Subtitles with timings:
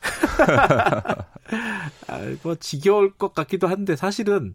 [2.08, 4.54] 아, 뭐 지겨울 것 같기도 한데 사실은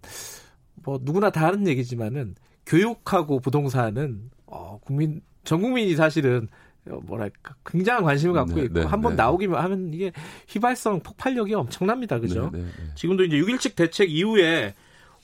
[0.76, 6.48] 뭐 누구나 다 하는 얘기지만은 교육하고 부동산은 어, 국민 전 국민이 사실은
[6.86, 9.18] 뭐랄까 굉장한 관심을 갖고 네, 있고 네, 한번 네.
[9.18, 10.12] 나오기만 하면 이게
[10.50, 12.20] 휘발성 폭발력이 엄청납니다.
[12.20, 12.50] 그죠?
[12.52, 12.96] 네, 네, 네.
[12.96, 14.74] 지금도 이제 6.17 대책 이후에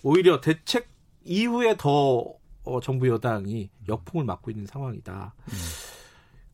[0.03, 0.87] 오히려 대책
[1.25, 5.33] 이후에 더 어, 정부 여당이 역풍을 맞고 있는 상황이다.
[5.47, 5.53] 음.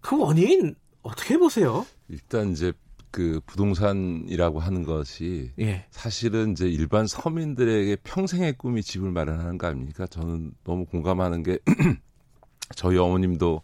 [0.01, 1.85] 그 원인 어떻게 보세요?
[2.09, 2.73] 일단 이제
[3.15, 5.85] 그 부동산이라고 하는 것이 예.
[5.89, 10.05] 사실은 이제 일반 서민들에게 평생의 꿈이 집을 마련하는 거 아닙니까?
[10.05, 11.59] 저는 너무 공감하는 게
[12.75, 13.61] 저희 어머님도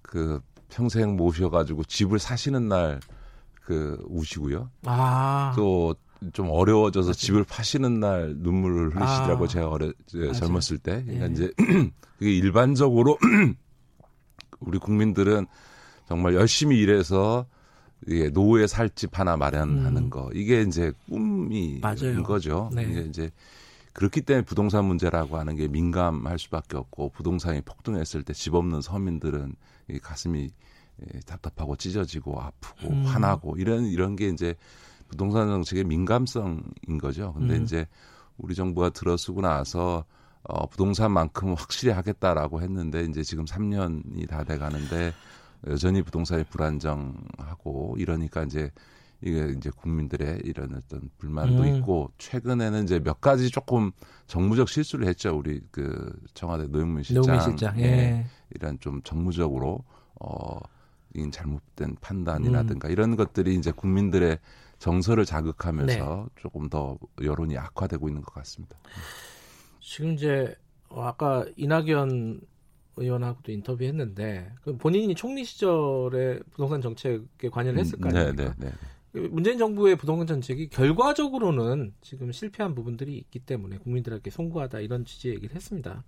[0.00, 3.00] 그 평생 모셔가지고 집을 사시는 날
[3.68, 4.70] 그 우시고요.
[4.86, 5.52] 아.
[5.54, 5.94] 또
[6.32, 7.12] 좀 어려워져서 맞아요.
[7.12, 9.44] 집을 파시는 날 눈물을 흘리시더라고요.
[9.44, 9.46] 아.
[9.46, 9.92] 제가 어려
[10.34, 11.04] 젊었을 때.
[11.04, 11.30] 그러니까 예.
[11.30, 11.52] 이제
[12.18, 13.16] 그게 일반적으로
[14.58, 15.46] 우리 국민들은
[16.08, 17.46] 정말 열심히 일해서
[18.10, 20.10] 예, 노후에 살 집 하나 마련하는 음.
[20.10, 22.22] 거 이게 이제 꿈이 맞아요.
[22.22, 22.70] 거죠.
[22.72, 22.82] 네.
[22.84, 23.30] 이게 이제
[23.92, 29.54] 그렇기 때문에 부동산 문제라고 하는 게 민감할 수밖에 없고 부동산이 폭등했을 때 집 없는 서민들은
[29.90, 30.50] 이 가슴이
[31.14, 33.04] 예, 답답하고 찢어지고 아프고 음.
[33.06, 34.54] 화나고 이런 이런 게 이제
[35.08, 37.32] 부동산 정책의 민감성인 거죠.
[37.34, 37.64] 근데 음.
[37.64, 37.86] 이제
[38.36, 40.04] 우리 정부가 들어서고 나서
[40.44, 45.12] 어 부동산만큼은 확실히 하겠다라고 했는데 이제 지금 3년이 다 돼 가는데
[45.66, 48.70] 여전히 부동산이 불안정하고 이러니까 이제
[49.20, 51.76] 이게 이제 국민들의 이런 어떤 불만도 음.
[51.76, 53.90] 있고 최근에는 이제 몇 가지 조금
[54.28, 57.80] 정무적 실수를 했죠 우리 그 청와대 노영민 실장, 노영민 실장.
[57.80, 58.26] 예.
[58.50, 59.84] 이런 좀 정무적으로
[60.20, 60.60] 어
[61.32, 62.92] 잘못된 판단이라든가 음.
[62.92, 64.38] 이런 것들이 이제 국민들의
[64.78, 66.40] 정서를 자극하면서 네.
[66.40, 68.76] 조금 더 여론이 악화되고 있는 것 같습니다.
[69.80, 70.54] 지금 이제
[70.90, 72.40] 아까 이낙연
[73.00, 78.54] 의원하고도 인터뷰했는데 그 본인이 총리 시절에 부동산 정책에 관여를 했을 거 음, 네, 아닙니까?
[78.58, 78.72] 네, 네,
[79.12, 79.28] 네.
[79.28, 85.56] 문재인 정부의 부동산 정책이 결과적으로는 지금 실패한 부분들이 있기 때문에 국민들에게 송구하다 이런 취지의 얘기를
[85.56, 86.04] 했습니다.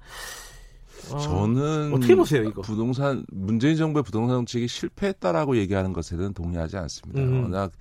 [1.11, 2.61] 어, 저는 어떻게 보세요 이거?
[2.61, 7.23] 부동산 문재인 정부의 부동산 정책이 실패했다라고 얘기하는 것에는 동의하지 않습니다.
[7.23, 7.45] 음.
[7.45, 7.73] 워낙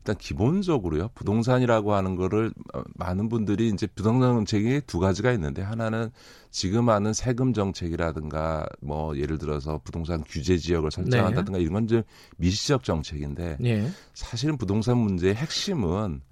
[0.00, 1.10] 일단 기본적으로요.
[1.14, 2.52] 부동산이라고 하는 거를
[2.94, 6.10] 많은 분들이 이제 부동산 정책이 두 가지가 있는데 하나는
[6.50, 11.62] 지금 하는 세금 정책이라든가 뭐 예를 들어서 부동산 규제 지역을 설정한다든가 네.
[11.62, 12.02] 이런 건좀
[12.38, 13.90] 미시적 정책인데 네.
[14.14, 16.22] 사실은 부동산 문제의 핵심은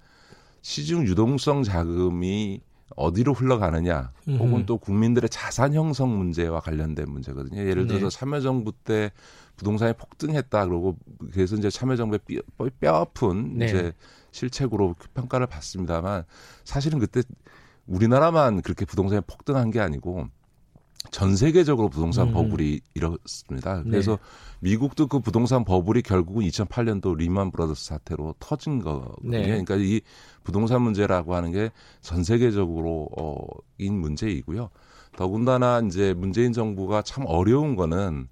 [0.61, 2.61] 시중 유동성 자금이
[2.95, 7.61] 어디로 흘러가느냐 혹은 또 국민들의 자산 형성 문제와 관련된 문제거든요.
[7.61, 8.17] 예를 들어서 네.
[8.17, 9.11] 참여정부 때
[9.55, 10.97] 부동산이 폭등했다 그러고
[11.31, 12.19] 그래서 이제 참여정부의
[12.79, 13.65] 뼈, 아픈 네.
[13.65, 13.93] 이제
[14.31, 16.23] 실책으로 평가를 받습니다만
[16.63, 17.21] 사실은 그때
[17.87, 20.27] 우리나라만 그렇게 부동산이 폭등한 게 아니고
[21.11, 22.33] 전 세계적으로 부동산 음.
[22.33, 23.83] 버블이 일었습니다.
[23.83, 24.17] 그래서 네.
[24.59, 29.31] 미국도 그 부동산 버블이 결국은 2008년도 리만 브라더스 사태로 터진 거거든요.
[29.37, 29.43] 네.
[29.47, 30.01] 그러니까 이
[30.43, 31.71] 부동산 문제라고 하는 게
[32.01, 34.69] 전 세계적으로 어인 문제이고요.
[35.17, 38.27] 더군다나 이제 문재인 정부가 참 어려운 거는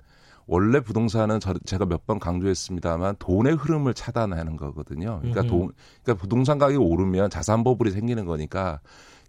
[0.46, 5.20] 원래 부동산은 저, 제가 몇 번 강조했습니다만 돈의 흐름을 차단하는 거거든요.
[5.20, 5.72] 그러니까 돈,
[6.04, 8.80] 그러니까 부동산 가격이 오르면 자산 버블이 생기는 거니까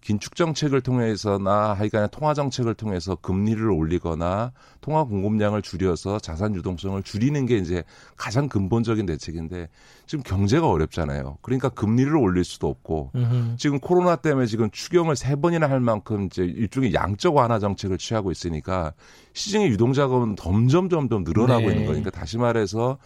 [0.00, 7.46] 긴축 정책을 통해서나 하여간 통화 정책을 통해서 금리를 올리거나 통화 공급량을 줄여서 자산 유동성을 줄이는
[7.46, 7.82] 게 이제
[8.16, 9.68] 가장 근본적인 대책인데
[10.06, 11.38] 지금 경제가 어렵잖아요.
[11.42, 13.56] 그러니까 금리를 올릴 수도 없고 으흠.
[13.58, 18.30] 지금 코로나 때문에 지금 추경을 세 번이나 할 만큼 이제 일종의 양적 완화 정책을 취하고
[18.30, 18.94] 있으니까
[19.34, 21.72] 시중의 유동 자금은 점점 점점 늘어나고 네.
[21.72, 22.98] 있는 거니까 다시 말해서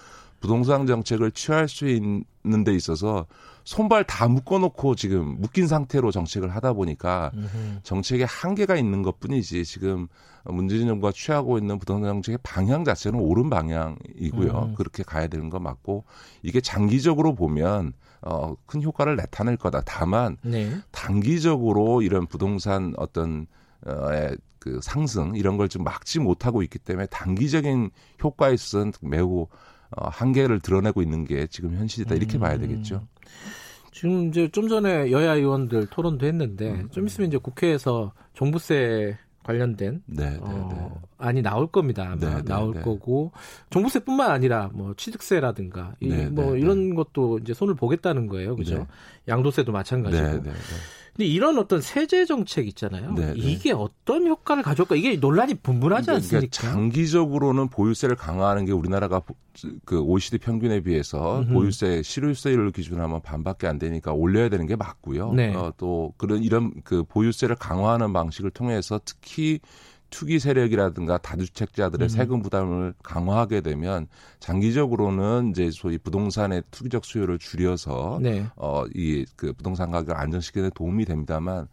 [0.43, 3.27] 부동산 정책을 취할 수 있는 데 있어서
[3.65, 7.31] 손발 다 묶어놓고 지금 묶인 상태로 정책을 하다 보니까
[7.85, 10.09] 정책에 한계가 있는 것 뿐이지 지금
[10.45, 14.51] 문재인 정부가 취하고 있는 부동산 정책의 방향 자체는 옳은 방향이고요.
[14.71, 14.75] 음.
[14.75, 16.05] 그렇게 가야 되는 거 맞고
[16.43, 17.93] 이게 장기적으로 보면
[18.23, 19.83] 어, 큰 효과를 나타낼 거다.
[19.87, 20.73] 다만 네.
[20.91, 23.47] 단기적으로 이런 부동산 어떤
[23.87, 27.91] 어의 그 상승 이런 걸 좀 막지 못하고 있기 때문에 단기적인
[28.23, 29.47] 효과에 있어서는 매우
[29.97, 32.61] 어, 한계를 드러내고 있는 게 지금 현실이다 이렇게 봐야 음.
[32.61, 33.07] 되겠죠.
[33.93, 36.89] 지금 이제 좀 전에 여야 의원들 토론도 했는데 음.
[36.91, 41.01] 좀 있으면 이제 국회에서 종부세 관련된 네, 네, 어, 네.
[41.19, 42.05] 안이 나올 겁니다.
[42.05, 42.81] 아마 네, 네 나올 네.
[42.81, 43.33] 거고
[43.71, 48.87] 종부세뿐만 아니라 뭐 취득세라든가 이, 뭐 이런 것도 이제 손을 보겠다는 거예요, 그죠?
[49.29, 50.51] 양도세도 마찬가지고.
[51.15, 53.13] 근데 이런 어떤 세제 정책 있잖아요.
[53.13, 53.35] 네, 네.
[53.37, 54.97] 이게 어떤 효과를 가져올까?
[54.97, 56.51] 이게 논란이 분분하지 그러니까 않습니까?
[56.51, 59.21] 장기적으로는 보유세를 강화하는 게 우리나라가
[59.85, 61.53] 그 OECD 평균에 비해서 음흠.
[61.53, 65.35] 보유세 실효세율을 기준으로 하면 반밖에 안 되니까 올려야 되는 게 맞고요.
[65.35, 65.55] 네.
[65.55, 69.61] 어, 또 그런 이런 그 보유세를 강화하는 방식을 통해서 특히
[70.13, 72.09] 투기 세력이라든가 다주택자들의 음.
[72.09, 74.07] 세금 부담을 강화하게 되면
[74.39, 78.47] 장기적으로는 이제 소위 부동산의 투기적 수요를 줄여서 네.
[78.55, 81.67] 어이 그 부동산 가격을 안정시키는 데 도움이 됩니다만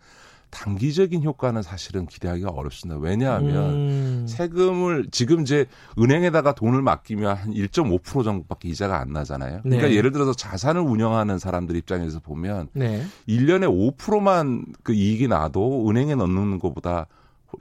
[0.51, 3.00] 단기적인 효과는 사실은 기대하기가 어렵습니다.
[3.00, 4.25] 왜냐하면 음.
[4.27, 5.65] 세금을 지금 이제
[6.00, 9.59] 은행에다가 돈을 맡기면 한 1.5% 정도밖에 이자가 안 나잖아요.
[9.62, 9.95] 그러니까 네.
[9.95, 13.03] 예를 들어서 자산을 운영하는 사람들 입장에서 보면 네.
[13.27, 17.06] 1년에 5%만 그 이익이 나도 은행에 넣는 것보다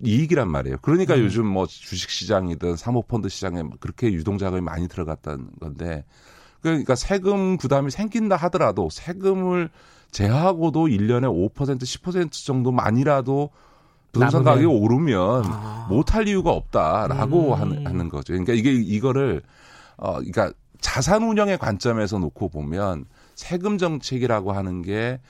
[0.05, 0.77] 이익이란 말이에요.
[0.83, 1.25] 그러니까 음.
[1.25, 6.05] 요즘 뭐 주식 시장이든 사모펀드 시장에 그렇게 유동자금이 많이 들어갔다는 건데
[6.61, 9.71] 그러니까 세금 부담이 생긴다 하더라도 세금을
[10.11, 13.51] 제하고도 1년에 5% 10% 정도만이라도
[14.13, 14.43] 부동산.
[14.43, 15.87] 가격이 오르면 아.
[15.91, 17.61] 못할 이유가 없다라고 음.
[17.61, 18.33] 하는, 하는 거죠.
[18.33, 19.43] 그러니까 이게 이거를
[19.97, 23.05] 어 그러니까 자산 운영의 관점에서 놓고 보면
[23.35, 25.21] 세금 정책이라고 하는 게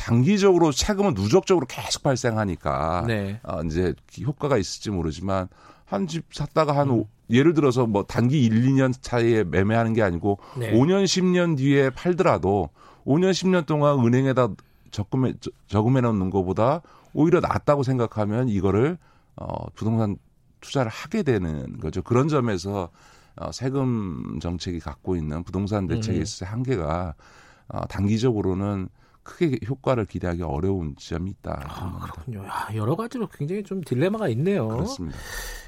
[0.00, 3.40] 장기적으로 세금은 누적적으로 계속 발생하니까 네.
[3.42, 3.94] 어, 이제
[4.24, 5.48] 효과가 있을지 모르지만
[5.86, 6.94] 한 집 샀다가 한 음.
[7.00, 10.72] 오- 예를 들어서 뭐 단기 1, 2년 차이에 매매하는 게 아니고 네.
[10.72, 12.68] 5년, 10년 뒤에 팔더라도
[13.06, 14.48] 5년, 10년 동안 은행에다
[14.90, 16.82] 적금에 저- 저금해 놓는 것보다
[17.14, 18.98] 오히려 낫다고 생각하면 이거를
[19.36, 20.16] 어 부동산
[20.60, 22.02] 투자를 하게 되는 거죠.
[22.02, 22.90] 그런 점에서
[23.36, 26.22] 어 세금 정책이 갖고 있는 부동산 대책에 음.
[26.22, 27.14] 있어서 한계가
[27.68, 28.88] 어 단기적으로는
[29.26, 31.66] 크게 효과를 기대하기 어려운 지점이 있다.
[31.68, 31.98] 아.
[32.00, 32.44] 그렇군요.
[32.44, 34.68] 야, 여러 가지로 굉장히 좀 딜레마가 있네요.
[34.68, 35.18] 그렇습니다.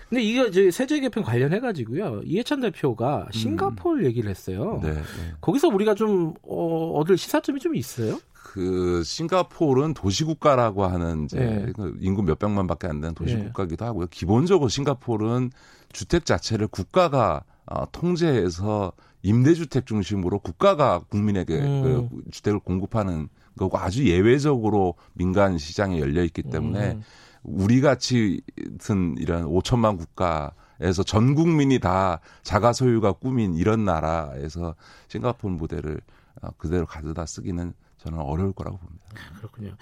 [0.09, 2.23] 근데 이거 이제 세제 개편 관련해 가지고요.
[2.25, 4.81] 이해찬 대표가 싱가포르 얘기를 했어요.
[4.83, 5.03] 네, 네.
[5.43, 8.19] 거기서 우리가 좀 어, 얻을 시사점이 좀 있어요?
[8.33, 11.73] 그 싱가포르는 도시국가라고 하는 이제 네.
[11.77, 14.07] 그 인구 몇 백만밖에 안 되는 도시국가기도 하고요.
[14.11, 15.51] 기본적으로 싱가포르는
[15.93, 21.83] 주택 자체를 국가가 어, 통제해서 임대주택 중심으로 국가가 국민에게 음.
[21.83, 23.29] 그 주택을 공급하는
[23.59, 27.03] 거고 아주 예외적으로 민간 시장에 열려 있기 때문에 음.
[27.43, 28.41] 우리 같이
[28.79, 34.77] 같은 이런 5천만 국가 에서 전 국민이 다 자가 소유가 꿈인 이런 나라에서
[35.09, 36.01] 싱가포르 모델을
[36.41, 39.05] 어, 그대로 가져다 쓰기는 저는 어려울 거라고 봅니다.
[39.39, 39.75] 그렇군요.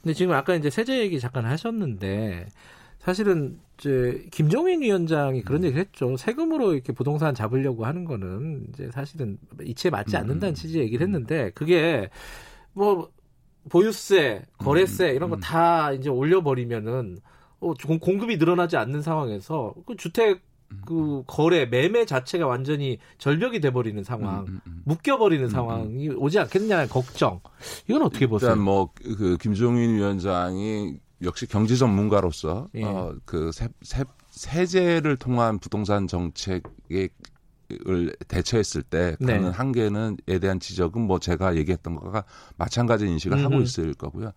[0.00, 2.48] 근데 지금 아까 이제 세제 얘기 잠깐 하셨는데
[3.00, 6.16] 사실은 이제 김종인 위원장이 그런 얘기를 했죠.
[6.16, 10.54] 세금으로 이렇게 부동산 잡으려고 하는 거는 이제 사실은 이치에 맞지 않는다는 음.
[10.54, 12.10] 취지의 얘기를 했는데 그게
[12.72, 13.10] 뭐
[13.68, 15.40] 보유세, 거래세 음, 이런 거 음.
[15.40, 17.18] 다 이제 올려버리면은
[17.60, 20.42] 어, 공- 공급이 늘어나지 않는 상황에서 그 주택
[20.86, 24.82] 그 거래 매매 자체가 완전히 절벽이 돼버리는 상황, 음, 음, 음.
[24.84, 27.40] 묶여버리는 음, 상황이 오지 않겠느냐는 걱정.
[27.86, 28.50] 이건 어떻게 보세요?
[28.50, 32.82] 일단 뭐 그 김종인 위원장이 역시 경제 전문가로서 예.
[32.84, 37.08] 어, 그 세, 세, 세제를 통한 부동산 정책에
[37.88, 39.34] 을 대처했을 때 네.
[39.34, 42.24] 가는 한계는에 대한 지적은 뭐 제가 얘기했던 것과
[42.56, 43.62] 마찬가지 인식을 하고 음흠.
[43.62, 44.32] 있을 거고요.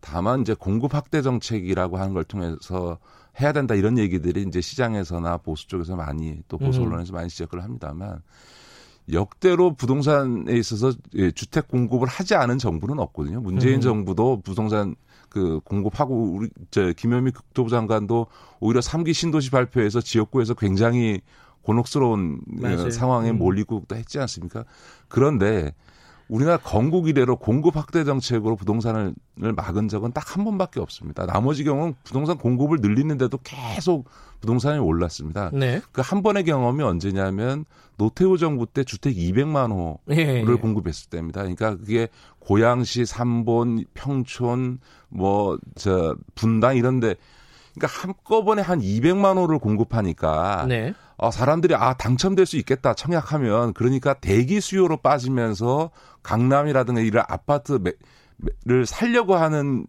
[0.00, 2.98] 다만 이제 공급 확대 정책이라고 하는 걸 통해서
[3.40, 6.88] 해야 된다 이런 얘기들이 이제 시장에서나 보수 쪽에서 많이 또 보수 음흠.
[6.88, 8.22] 언론에서 많이 지적을 합니다만
[9.12, 13.40] 역대로 부동산에 있어서 예, 주택 공급을 하지 않은 정부는 없거든요.
[13.40, 13.80] 문재인 음.
[13.80, 14.94] 정부도 부동산
[15.28, 18.26] 그 공급하고 우리 저 김현미 국토부 장관도
[18.58, 21.20] 오히려 3기 신도시 발표에서 지역구에서 굉장히
[21.70, 22.90] 곤혹스러운 어, 맞아요.
[22.90, 23.38] 상황에 음.
[23.38, 24.64] 몰리고 또 했지 않습니까?
[25.08, 25.72] 그런데
[26.28, 31.26] 우리나라 건국 이래로 공급 확대 정책으로 부동산을 막은 적은 딱 한 번밖에 없습니다.
[31.26, 34.08] 나머지 경우는 부동산 공급을 늘리는데도 계속
[34.40, 35.50] 부동산이 올랐습니다.
[35.52, 35.80] 네.
[35.90, 37.64] 그한 번의 경험이 언제냐면
[37.98, 40.42] 노태우 정부 때 주택 200만 호를 예.
[40.44, 41.40] 공급했을 때입니다.
[41.40, 42.06] 그러니까 그게
[42.38, 47.16] 고양시, 삼본, 평촌, 뭐 저 분당 이런데
[47.74, 50.94] 그러니까 한꺼번에 한 200만 호를 공급하니까 네.
[51.22, 55.90] 어, 사람들이 아 당첨될 수 있겠다 청약하면 그러니까 대기 수요로 빠지면서
[56.22, 57.94] 강남이라든가 이런 아파트를
[58.86, 59.86] 살려고 하는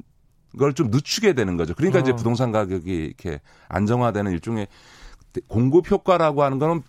[0.57, 1.73] 걸 좀 늦추게 되는 거죠.
[1.73, 2.15] 그러니까 이제 어.
[2.15, 4.67] 부동산 가격이 이렇게 안정화되는 일종의
[5.47, 6.81] 공급 효과라고 하는 거는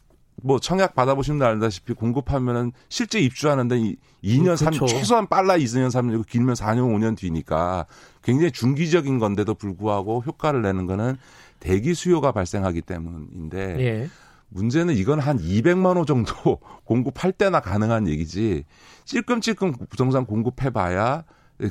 [0.43, 4.87] 뭐 청약 받아보시면 알다시피 공급하면은 실제 입주하는데 이 2년, 삼 그렇죠.
[4.89, 7.87] 최소한 빨라 2년, 3년, 길면 4년, 5년 뒤니까
[8.23, 11.17] 굉장히 중기적인 건데도 불구하고 효과를 내는 거는
[11.61, 14.11] 대기 수요가 발생하기 때문인데 예.
[14.53, 18.65] 문제는 이건 한 200만 호 정도 공급할 때나 가능한 얘기지
[19.05, 21.25] 찔끔찔끔 부동산 공급해봐야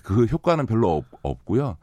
[0.04, 1.78] 그 효과는 별로 없, 없고요.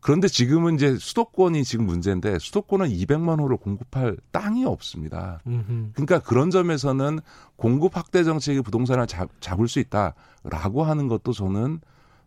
[0.00, 5.40] 그런데 지금은 이제 수도권이 지금 문제인데 수도권은 200만 호를 공급할 땅이 없습니다.
[5.46, 5.90] 음흠.
[5.92, 7.18] 그러니까 그런 점에서는
[7.56, 11.80] 공급 확대 정책이 부동산을 잡, 잡을 수 있다라고 하는 것도 저는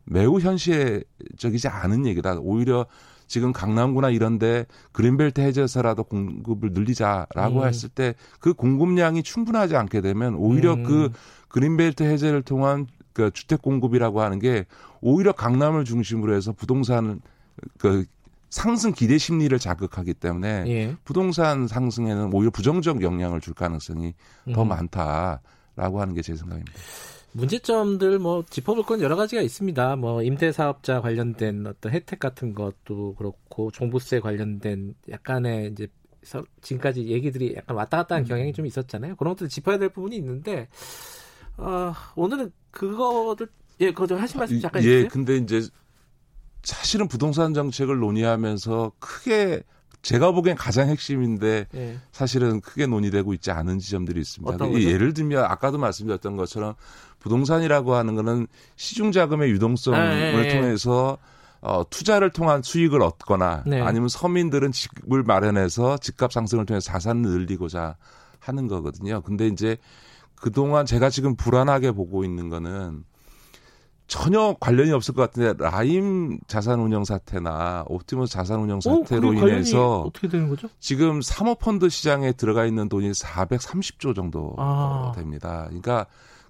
[0.03, 2.39] 매우 현실적이지 않은 얘기다.
[2.39, 2.85] 오히려
[3.31, 7.65] 지금 강남구나 이런데 그린벨트 해제해서라도 공급을 늘리자라고 음.
[7.67, 10.83] 했을 때 그 공급량이 충분하지 않게 되면 오히려 음.
[10.83, 11.11] 그
[11.47, 14.65] 그린벨트 해제를 통한 그 주택 공급이라고 하는 게
[14.99, 17.21] 오히려 강남을 중심으로 해서 부동산
[17.77, 18.03] 그
[18.49, 20.95] 상승 기대 심리를 자극하기 때문에 예.
[21.05, 24.13] 부동산 상승에는 오히려 부정적 영향을 줄 가능성이
[24.53, 24.67] 더 음.
[24.67, 26.73] 많다라고 하는 게 제 생각입니다.
[27.33, 29.95] 문제점들 뭐 짚어볼 건 여러 가지가 있습니다.
[29.95, 35.87] 뭐 임대사업자 관련된 어떤 혜택 같은 것도 그렇고 종부세 관련된 약간의 이제
[36.23, 39.15] 서- 지금까지 얘기들이 약간 왔다 갔다 하는 경향이 좀 있었잖아요.
[39.15, 40.67] 그런 것들 짚어야 될 부분이 있는데
[41.57, 43.47] 어, 오늘은 그거를
[43.79, 45.07] 예, 그거 좀 하신 말씀 잠깐 예, 해주세요.
[45.09, 45.61] 근데 이제
[46.63, 49.63] 사실은 부동산 정책을 논의하면서 크게
[50.01, 51.97] 제가 보기엔 가장 핵심인데 예.
[52.11, 54.73] 사실은 크게 논의되고 있지 않은 지점들이 있습니다.
[54.81, 56.73] 예를 들면 아까도 말씀드렸던 것처럼
[57.19, 60.49] 부동산이라고 하는 거는 시중 자금의 유동성을 아, 예, 예.
[60.49, 61.17] 통해서
[61.61, 63.79] 어, 투자를 통한 수익을 얻거나 네.
[63.79, 67.97] 아니면 서민들은 집을 마련해서 집값 상승을 통해서 자산을 늘리고자
[68.39, 69.21] 하는 거거든요.
[69.21, 69.77] 근데 이제
[70.35, 73.03] 그동안 제가 지금 불안하게 보고 있는 거는
[74.11, 80.27] 전혀 관련이 없을 것 같은데 라임 자산운용 사태나 옵티머스 자산운용 어, 사태로 관련이 인해서 어떻게
[80.27, 80.67] 되는 거죠?
[80.81, 85.13] 지금 사모펀드 시장에 들어가 있는 돈이 430조 정도 아.
[85.15, 85.63] 됩니다.
[85.67, 86.07] 그러니까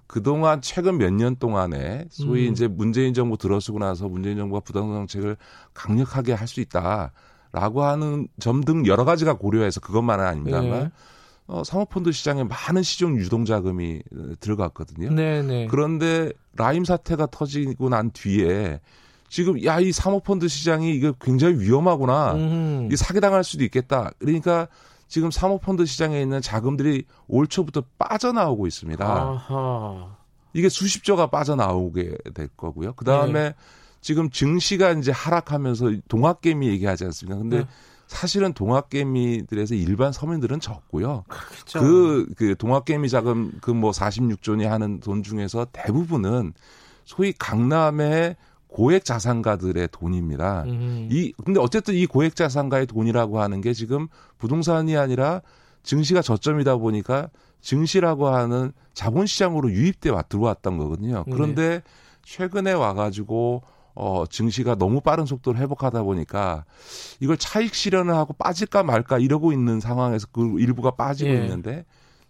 [0.08, 2.52] 그동안 최근 몇 년 동안에 소위 음.
[2.52, 5.36] 이제 문재인 정부 들어서고 나서 문재인 정부가 부동산 정책을
[5.72, 10.90] 강력하게 할 수 있다라고 하는 점 등 여러 가지가 고려해서 그것만은 아닙니다만 예.
[11.46, 15.10] 어, 사모펀드 시장에 많은 시중 유동 자금이 어, 들어갔거든요.
[15.10, 15.66] 네, 네.
[15.66, 18.80] 그런데 라임 사태가 터지고 난 뒤에
[19.28, 22.34] 지금 야 이 사모펀드 시장이 이거 굉장히 위험하구나.
[22.34, 22.88] 음.
[22.92, 24.10] 이 사기당할 수도 있겠다.
[24.18, 24.68] 그러니까
[25.08, 29.04] 지금 사모펀드 시장에 있는 자금들이 올 초부터 빠져나오고 있습니다.
[29.04, 30.16] 아하.
[30.54, 32.92] 이게 수십조가 빠져나오게 될 거고요.
[32.92, 33.54] 그 다음에 네.
[34.02, 37.38] 지금 증시가 이제 하락하면서 동학개미 얘기하지 않습니까?
[37.38, 37.66] 근데 네.
[38.12, 41.24] 사실은 동학개미들에서 일반 서민들은 적고요.
[41.28, 41.80] 그렇죠.
[41.80, 46.52] 그, 그 동학개미 자금 그 뭐 46조니 하는 돈 중에서 대부분은
[47.04, 48.36] 소위 강남의
[48.68, 50.62] 고액 자산가들의 돈입니다.
[50.66, 51.08] 음.
[51.10, 55.42] 이 근데 어쨌든 이 고액 자산가의 돈이라고 하는 게 지금 부동산이 아니라
[55.82, 57.28] 증시가 저점이다 보니까
[57.60, 61.24] 증시라고 하는 자본시장으로 유입돼 와 들어왔던 거거든요.
[61.26, 61.32] 네.
[61.32, 61.82] 그런데
[62.24, 63.62] 최근에 와가지고
[63.94, 66.64] 어 증시가 너무 빠른 속도로 회복하다 보니까
[67.20, 71.34] 이걸 차익 실현을 하고 빠질까 말까 이러고 있는 상황에서 그 일부가 빠지고 예.
[71.34, 71.84] 있는데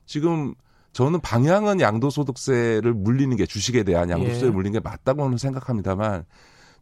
[0.07, 0.55] 지금
[0.93, 4.55] 저는 방향은 양도소득세를 물리는 게 주식에 대한 양도소득세를 예.
[4.55, 6.25] 물리는 게 맞다고는 생각합니다만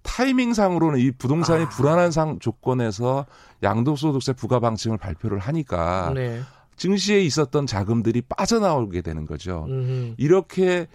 [0.02, 1.68] 타이밍상으로는 이 부동산이 아.
[1.68, 3.26] 불안한 상 조건에서
[3.62, 6.40] 양도소득세 부과 방침을 발표를 하니까 네.
[6.76, 9.66] 증시에 있었던 자금들이 빠져나오게 되는 거죠.
[9.68, 10.14] 음.
[10.16, 10.86] 이렇게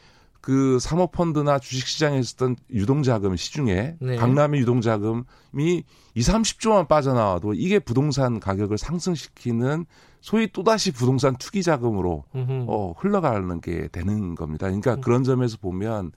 [0.46, 4.16] 그 사모펀드나 주식시장에 있었던 유동자금 시중에 네.
[4.16, 5.26] 강남의 유동자금이
[5.56, 5.84] 2,
[6.22, 9.88] 30조만 빠져나와도 이게 부동산 가격을 상승시키는
[10.22, 12.66] 소위 또다시 부동산 투기 자금으로 음흠.
[12.68, 14.68] 어, 흘러가는 게 되는 겁니다.
[14.68, 15.02] 그러니까 음.
[15.02, 16.12] 그런 점에서 보면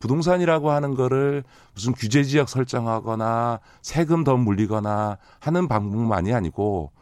[0.00, 6.92] 부동산이라고 하는 거를 무슨 규제 지역 설정하거나 세금 더 물리거나 하는 방법만이 아니고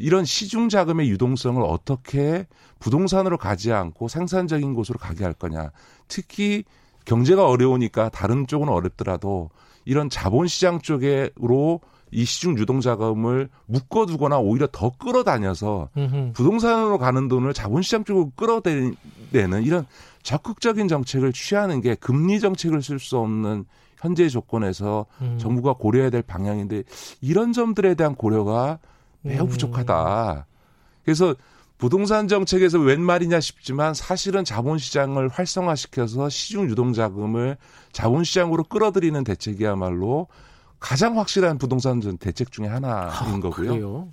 [0.00, 2.46] 이런 시중 자금의 유동성을 어떻게
[2.78, 5.70] 부동산으로 가지 않고 생산적인 곳으로 가게 할 거냐.
[6.08, 6.64] 특히
[7.04, 9.50] 경제가 어려우니까 다른 쪽은 어렵더라도
[9.84, 11.80] 이런 자본시장 쪽으로
[12.12, 16.32] 이 시중 유동 자금을 묶어두거나 오히려 더 끌어다녀서 음흠.
[16.32, 19.86] 부동산으로 가는 돈을 자본시장 쪽으로 끌어내는 이런
[20.22, 23.64] 적극적인 정책을 취하는 게 금리 정책을 쓸 수 없는
[23.96, 25.36] 현재 조건에서 음.
[25.38, 26.84] 정부가 고려해야 될 방향인데
[27.20, 28.78] 이런 점들에 대한 고려가
[29.22, 29.48] 매우 음.
[29.48, 30.46] 부족하다.
[31.04, 31.34] 그래서
[31.78, 37.56] 부동산 정책에서 웬 말이냐 싶지만 사실은 자본시장을 활성화시켜서 시중 유동자금을
[37.92, 40.28] 자본시장으로 끌어들이는 대책이야말로
[40.78, 43.70] 가장 확실한 부동산 대책 중에 하나인 거고요.
[43.70, 44.12] 아, 그래요.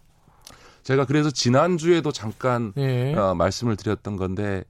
[0.84, 3.14] 제가 그래서 지난주에도 잠깐 네.
[3.14, 4.64] 어, 말씀을 드렸던 건데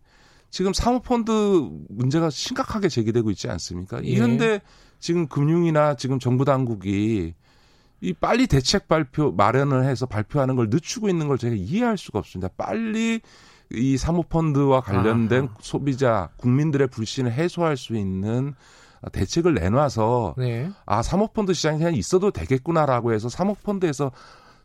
[0.49, 4.03] 지금 사모펀드 문제가 심각하게 제기되고 있지 않습니까?
[4.03, 4.07] 예.
[4.07, 4.61] 이런데
[4.99, 7.35] 지금 금융이나 지금 정부 당국이
[8.01, 12.49] 이 빨리 대책 발표 마련을 해서 발표하는 걸 늦추고 있는 걸 제가 이해할 수가 없습니다.
[12.55, 13.21] 빨리
[13.71, 15.55] 이 사모펀드와 관련된 아하.
[15.59, 18.53] 소비자 국민들의 불신을 해소할 수 있는
[19.11, 20.69] 대책을 내놔서 네.
[20.85, 24.11] 아 사모펀드 시장이 그냥 있어도 되겠구나라고 해서 사모펀드에서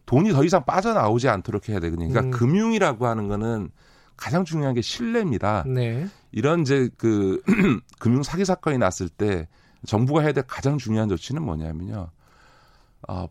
[0.07, 2.09] 돈이 더 이상 빠져나오지 않도록 해야 되거든요.
[2.09, 2.39] 그러니까 음.
[2.39, 3.71] 금융이라고 하는 거는
[4.17, 5.65] 가장 중요한 게 신뢰입니다.
[5.67, 6.07] 네.
[6.33, 7.43] 이런 이제 그
[7.99, 9.49] 금융 사기 사건이 났을 때
[9.87, 12.09] 정부가 해야 될 가장 중요한 조치는 뭐냐면요.
[13.09, 13.29] 어,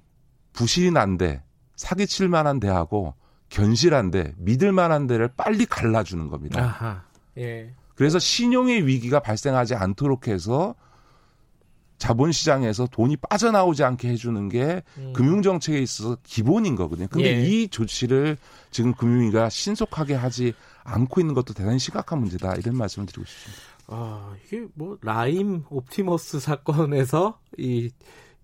[0.53, 1.43] 부실이 난데
[1.75, 3.13] 사기칠 만한 데하고
[3.49, 6.61] 견실한데 믿을 만한 데를 빨리 갈라주는 겁니다.
[6.63, 7.03] 아하.
[7.37, 7.73] 예.
[7.95, 10.75] 그래서 신용의 위기가 발생하지 않도록 해서
[11.97, 15.13] 자본시장에서 돈이 빠져나오지 않게 해주는 게 음.
[15.13, 17.07] 금융정책에 있어서 기본인 거거든요.
[17.07, 17.45] 근데 예.
[17.45, 18.37] 이 조치를
[18.71, 22.55] 지금 금융위가 신속하게 하지 않고 있는 것도 대단히 심각한 문제다.
[22.55, 23.61] 이런 말씀을 드리고 싶습니다.
[23.87, 27.91] 아, 이게 뭐 라임 옵티머스 사건에서 이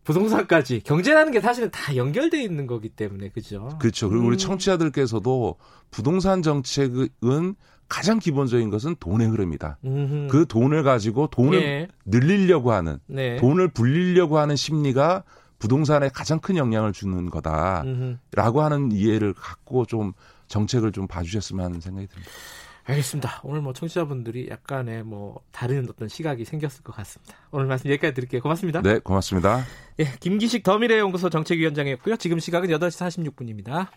[0.08, 3.78] 부동산까지 경제라는 게 사실은 다 연결돼 있는 거기 때문에 그죠?
[3.78, 4.08] 그렇죠.
[4.08, 4.38] 그리고 우리 음.
[4.38, 5.58] 청취자들께서도
[5.92, 7.56] 부동산 정책은
[7.90, 9.80] 가장 기본적인 것은 돈의 흐름이다.
[9.84, 10.28] 음흠.
[10.32, 11.88] 그 돈을 가지고 돈을 예.
[12.06, 13.36] 늘리려고 하는 네.
[13.36, 15.24] 돈을 불리려고 하는 심리가
[15.60, 18.60] 부동산에 가장 큰 영향을 주는 거다라고 음흠.
[18.60, 20.14] 하는 이해를 갖고 좀
[20.48, 22.32] 정책을 좀 봐주셨으면 하는 생각이 듭니다.
[22.88, 23.42] 알겠습니다.
[23.44, 27.36] 오늘 뭐 청취자분들이 약간의 뭐 다른 어떤 시각이 생겼을 것 같습니다.
[27.52, 28.42] 오늘 말씀 여기까지 드릴게요.
[28.42, 28.82] 고맙습니다.
[28.82, 29.66] 네, 고맙습니다.
[30.00, 32.16] 예, 김기식 더미래연구소 정책위원장이었고요.
[32.16, 33.90] 지금 시각은 8시 46분입니다.